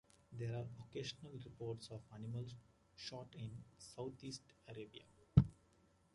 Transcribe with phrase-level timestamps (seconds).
[0.31, 2.55] There are occasional reports of animals
[2.95, 5.03] shot in southeast Arabia.